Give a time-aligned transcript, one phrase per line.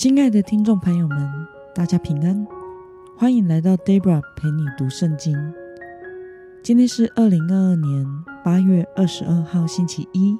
[0.00, 1.30] 亲爱的听众朋友们，
[1.74, 2.46] 大家平安，
[3.18, 5.36] 欢迎来到 Debra 陪你读圣经。
[6.62, 8.06] 今天是二零二二年
[8.42, 10.38] 八月二十二号，星期一。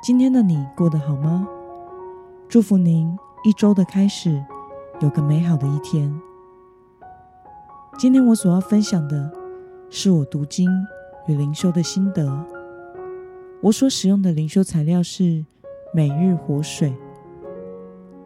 [0.00, 1.44] 今天的你过得好吗？
[2.48, 4.40] 祝福您一周的开始
[5.00, 6.16] 有个美好的一天。
[7.98, 9.28] 今天我所要分享的
[9.90, 10.70] 是我读经
[11.26, 12.46] 与灵修的心得。
[13.60, 15.44] 我所使用的灵修材料是
[15.92, 16.94] 每日活水。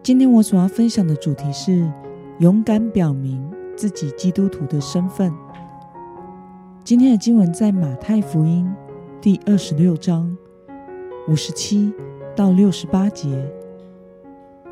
[0.03, 1.87] 今天我所要分享的主题是
[2.39, 3.39] 勇敢表明
[3.77, 5.31] 自己基督徒的身份。
[6.83, 8.67] 今天的经文在马太福音
[9.21, 10.35] 第二十六章
[11.29, 11.93] 五十七
[12.35, 13.47] 到六十八节。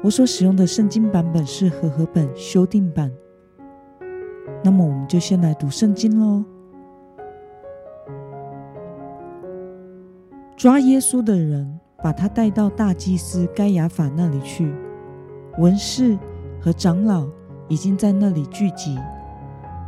[0.02, 3.12] 我所使用的圣经版本是和合本修订版。
[4.64, 6.42] 那么，我们就先来读圣经喽。
[10.56, 14.72] 抓耶稣的人把他带到大祭司该亚法那里去。
[15.58, 16.16] 文士
[16.60, 17.26] 和长老
[17.68, 18.96] 已经在那里聚集。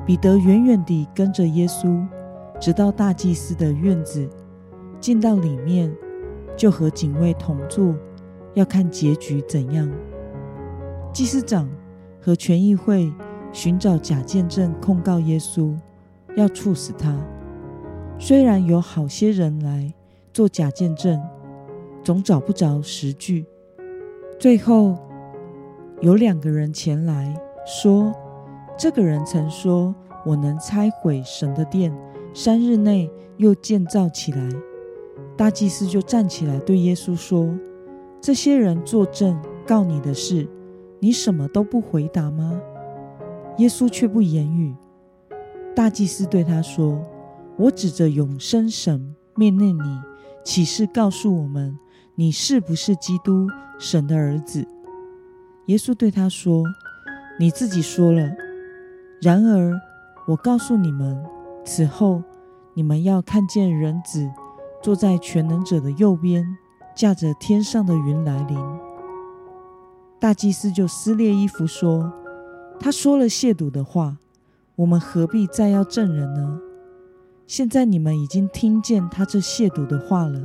[0.04, 2.04] 彼得远远地跟着耶稣，
[2.58, 4.28] 直到大祭司的院子，
[4.98, 5.94] 进到里面，
[6.56, 7.94] 就和警卫同坐，
[8.54, 9.88] 要看结局怎样。
[11.12, 11.68] 祭司长
[12.20, 13.12] 和全议会
[13.52, 15.76] 寻找假见证控告耶稣，
[16.36, 17.16] 要处死他。
[18.18, 19.94] 虽然有好些人来
[20.32, 21.20] 做假见证，
[22.02, 23.46] 总找不着实据。
[24.38, 24.98] 最后，
[26.00, 27.34] 有两个人前来
[27.66, 28.10] 说
[28.78, 31.94] ：“这个人曾说，我能拆毁神的殿，
[32.32, 34.48] 三日内又建造起来。”
[35.36, 37.54] 大祭司就站起来对耶稣说
[38.18, 40.48] ：“这些人作证告你的事，
[41.00, 42.58] 你什么都不回答吗？”
[43.58, 44.74] 耶稣却不言语。
[45.76, 46.98] 大祭司对他说
[47.58, 50.00] ：“我指着永生神命令你，
[50.42, 51.78] 启示告诉我们，
[52.14, 53.46] 你是不是基督，
[53.78, 54.66] 神的儿子？”
[55.66, 56.64] 耶稣对他说
[57.38, 58.28] ：“你自己说了。
[59.22, 59.80] 然而，
[60.26, 61.24] 我告诉你们，
[61.64, 62.22] 此后
[62.74, 64.28] 你们要看见人子
[64.82, 66.44] 坐在全能者的右边，
[66.96, 68.58] 驾着天上的云来临。”
[70.18, 72.12] 大祭司就撕裂衣服说
[72.80, 74.16] ：“他说了亵渎的话，
[74.76, 76.60] 我们何必再要证人呢？
[77.46, 80.40] 现在你们已经听见他这亵渎的话了，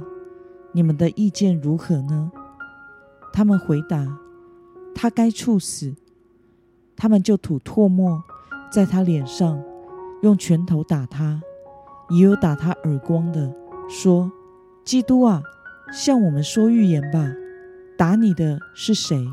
[0.72, 2.32] 你们的意见如何呢？”
[3.34, 4.20] 他们回答。
[4.96, 5.94] 他该处死，
[6.96, 8.24] 他们就吐唾沫
[8.72, 9.62] 在他脸上，
[10.24, 11.42] 用拳头打他，
[12.10, 13.54] 也有打他耳光的，
[13.90, 14.32] 说
[14.84, 15.44] ：“基督啊，
[15.92, 17.32] 向我们说预言吧！
[17.98, 19.28] 打你的是谁？”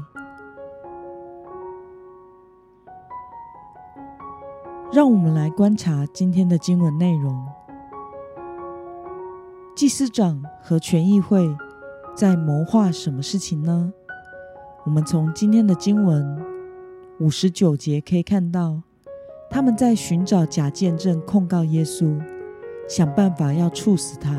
[4.92, 7.46] 让我们来观察今天的经文内容。
[9.74, 11.56] 祭司长和全议会
[12.14, 13.94] 在谋划什么事情呢？
[14.84, 16.36] 我们从今天的经文
[17.20, 18.82] 五十九节可以看到，
[19.48, 22.20] 他们在寻找假见证控告耶稣，
[22.88, 24.36] 想办法要处死他。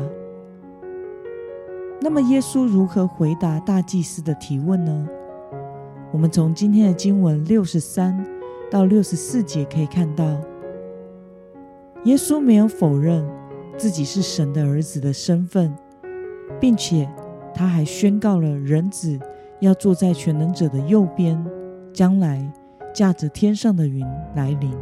[1.98, 5.08] 那么，耶稣如何回答大祭司的提问呢？
[6.12, 8.22] 我们从今天的经文六十三
[8.70, 10.24] 到六十四节可以看到，
[12.04, 13.26] 耶稣没有否认
[13.78, 15.74] 自己是神的儿子的身份，
[16.60, 17.08] 并且
[17.54, 19.18] 他还宣告了人子。
[19.60, 21.42] 要坐在全能者的右边，
[21.92, 22.46] 将来
[22.92, 24.72] 驾着天上的云来临。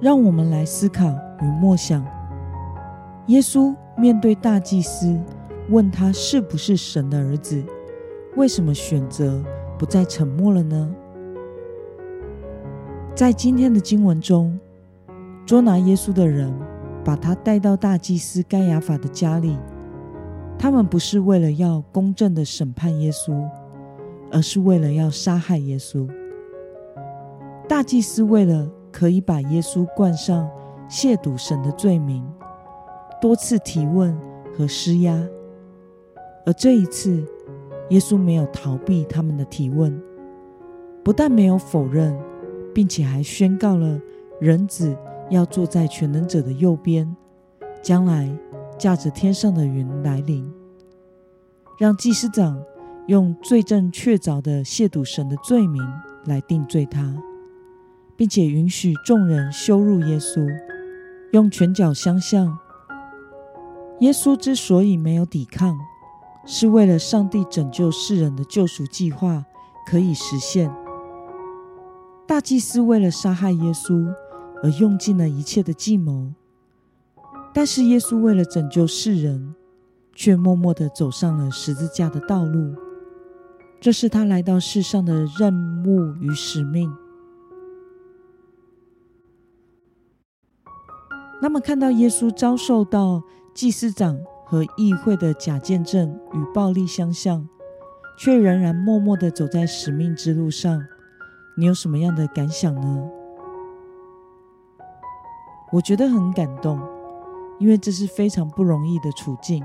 [0.00, 1.06] 让我们来思考
[1.40, 2.04] 与默想：
[3.28, 5.18] 耶稣面对大祭司
[5.70, 7.64] 问他是不是神的儿子，
[8.36, 9.42] 为什么选择
[9.78, 10.94] 不再沉默了呢？
[13.14, 14.58] 在今天的经文中，
[15.46, 16.52] 捉拿耶稣的人
[17.02, 19.56] 把他带到大祭司该亚法的家里。
[20.58, 23.46] 他们不是为了要公正的审判耶稣，
[24.32, 26.08] 而是为了要杀害耶稣。
[27.68, 30.48] 大祭司为了可以把耶稣冠上
[30.88, 32.24] 亵渎神的罪名，
[33.20, 34.18] 多次提问
[34.56, 35.18] 和施压，
[36.46, 37.22] 而这一次，
[37.90, 40.00] 耶稣没有逃避他们的提问，
[41.02, 42.18] 不但没有否认，
[42.74, 44.00] 并且还宣告了
[44.40, 44.96] 人子
[45.28, 47.14] 要坐在全能者的右边，
[47.82, 48.30] 将来。
[48.78, 50.50] 驾着天上的云来临，
[51.78, 52.60] 让祭司长
[53.06, 55.82] 用罪证确凿的亵渎神的罪名
[56.24, 57.14] 来定罪他，
[58.16, 60.46] 并且允许众人羞辱耶稣，
[61.32, 62.58] 用拳脚相向。
[64.00, 65.78] 耶稣之所以没有抵抗，
[66.44, 69.44] 是为了上帝拯救世人的救赎计划
[69.86, 70.70] 可以实现。
[72.26, 74.12] 大祭司为了杀害耶稣
[74.62, 76.32] 而用尽了一切的计谋。
[77.54, 79.54] 但是耶稣为了拯救世人，
[80.12, 82.74] 却默默的走上了十字架的道路。
[83.80, 86.92] 这是他来到世上的任务与使命。
[91.40, 93.22] 那么，看到耶稣遭受到
[93.54, 97.46] 祭司长和议会的假见证与暴力相向，
[98.18, 100.84] 却仍然默默的走在使命之路上，
[101.56, 103.10] 你有什么样的感想呢？
[105.72, 106.80] 我觉得很感动，
[107.58, 109.64] 因为这是非常不容易的处境。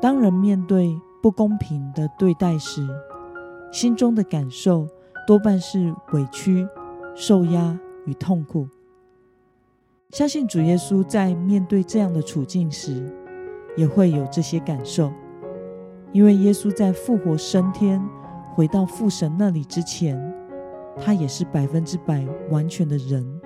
[0.00, 2.86] 当人面对不公平的对待时，
[3.72, 4.86] 心中的感受
[5.26, 6.66] 多半是委屈、
[7.14, 8.68] 受压与痛苦。
[10.10, 13.12] 相信主耶稣在面对这样的处境时，
[13.76, 15.12] 也会有这些感受，
[16.12, 18.00] 因为耶稣在复活升天、
[18.54, 20.18] 回到父神那里之前，
[20.96, 23.40] 他也是百分之百完全的人，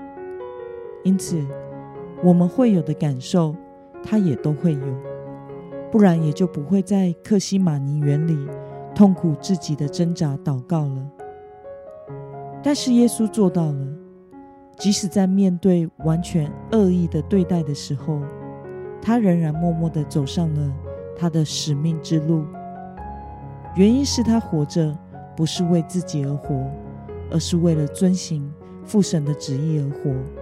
[1.02, 1.44] 因此
[2.22, 3.54] 我们会有的感受，
[4.02, 4.96] 他也都会有，
[5.90, 8.38] 不然也就不会在克西马尼园里
[8.94, 11.10] 痛苦至极的挣扎祷告了。
[12.62, 13.86] 但是耶稣做到了。
[14.78, 18.20] 即使在面对完全恶意的对待的时候，
[19.00, 20.72] 他仍然默默的走上了
[21.16, 22.44] 他的使命之路。
[23.76, 24.96] 原因是他活着
[25.36, 26.68] 不是为自己而活，
[27.30, 28.50] 而是为了遵行
[28.82, 30.41] 父神的旨意而活。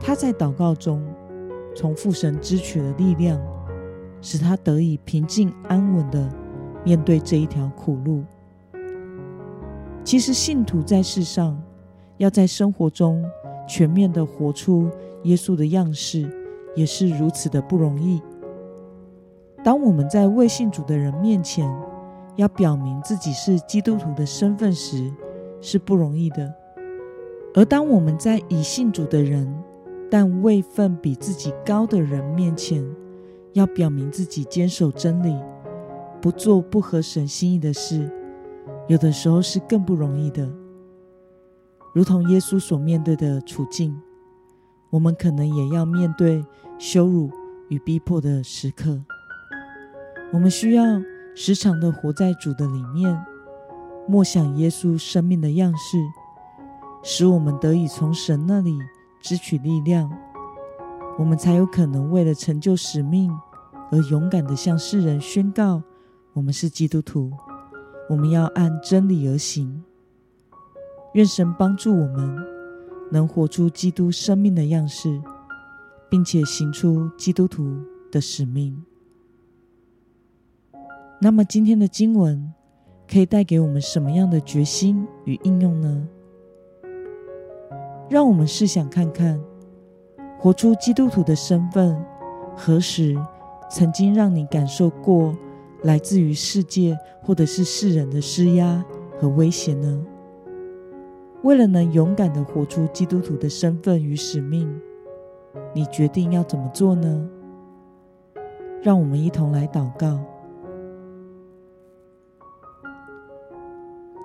[0.00, 1.02] 他在祷告中
[1.74, 3.40] 从父神支取了力量，
[4.20, 6.28] 使他得以平静安稳的
[6.84, 8.24] 面对这一条苦路。
[10.02, 11.60] 其实信徒在世上，
[12.16, 13.22] 要在生活中
[13.68, 14.88] 全面的活出
[15.24, 16.26] 耶稣的样式，
[16.74, 18.22] 也是如此的不容易。
[19.62, 21.70] 当我们在未信主的人面前
[22.36, 25.12] 要表明自己是基督徒的身份时，
[25.60, 26.48] 是不容易的；
[27.54, 29.52] 而当我们在已信主的人
[30.10, 32.84] 但位分比自己高的人面前，
[33.52, 35.36] 要表明自己坚守真理，
[36.20, 38.10] 不做不合神心意的事，
[38.86, 40.50] 有的时候是更不容易的。
[41.94, 44.00] 如同耶稣所面对的处境，
[44.90, 46.44] 我们可能也要面对
[46.78, 47.30] 羞辱
[47.68, 49.02] 与逼迫的时刻。
[50.32, 50.84] 我们需要
[51.34, 53.18] 时常的活在主的里面，
[54.06, 55.98] 默想耶稣生命的样式，
[57.02, 58.78] 使我们得以从神那里
[59.28, 60.10] 支取力量。
[61.18, 63.30] 我们才有可能为了成就使命
[63.92, 65.82] 而勇敢地向世人宣告：
[66.32, 67.30] 我们是基督徒，
[68.08, 69.84] 我们要按真理而行。
[71.12, 72.38] 愿神帮助我们，
[73.12, 75.20] 能活出基督生命的样式，
[76.08, 77.76] 并且行出基督徒
[78.10, 78.82] 的使命。
[81.20, 82.50] 那么，今天的经文
[83.06, 86.08] 可以带给我们什么样的决心与应用呢？
[88.08, 89.38] 让我们试想看看，
[90.38, 92.02] 活出基督徒的身份，
[92.56, 93.16] 何时
[93.70, 95.36] 曾经让你感受过
[95.82, 98.82] 来自于世界或者是世人的施压
[99.20, 100.06] 和威胁呢？
[101.42, 104.68] 为了能勇敢的活出基督徒的身份与使命，
[105.74, 107.28] 你决定要怎么做呢？
[108.82, 110.18] 让我们一同来祷告。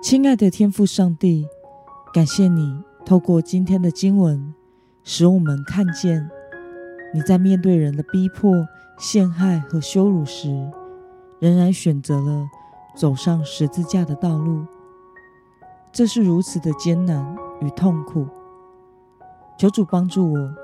[0.02, 1.46] 亲爱的天父上帝，
[2.12, 4.54] 感谢你透过今天的经文，
[5.02, 6.30] 使我们看见
[7.12, 8.66] 你在面对人的逼迫、
[8.98, 10.48] 陷害和羞辱时，
[11.38, 12.46] 仍然选择了
[12.96, 14.64] 走上十字架的道路。
[15.92, 18.26] 这是如此的艰难与痛苦，
[19.58, 20.54] 求主帮助我，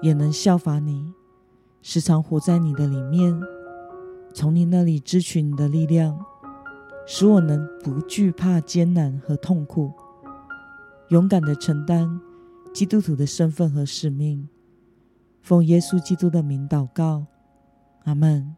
[0.00, 1.12] 也能效法你，
[1.82, 3.38] 时常活在你的里面，
[4.32, 6.18] 从你那里支取你的力量，
[7.06, 9.92] 使我能不惧怕艰难和痛苦，
[11.08, 12.20] 勇敢的承担
[12.74, 14.48] 基督徒的身份和使命。
[15.40, 17.26] 奉耶稣基督的名祷告，
[18.04, 18.54] 阿门。